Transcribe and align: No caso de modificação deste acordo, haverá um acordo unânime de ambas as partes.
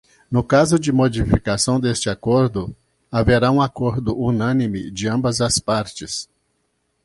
No 0.31 0.43
caso 0.43 0.79
de 0.79 0.91
modificação 0.91 1.79
deste 1.79 2.09
acordo, 2.09 2.75
haverá 3.11 3.51
um 3.51 3.61
acordo 3.61 4.17
unânime 4.19 4.89
de 4.89 5.07
ambas 5.07 5.41
as 5.41 5.59
partes. 5.59 6.27